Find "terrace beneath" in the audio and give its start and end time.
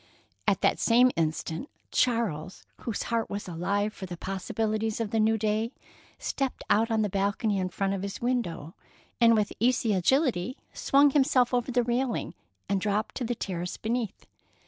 13.35-14.25